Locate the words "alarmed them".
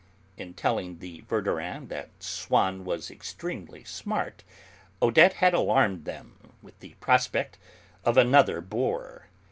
5.53-6.53